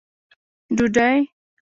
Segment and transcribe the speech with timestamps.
[0.75, 1.17] ډوډۍ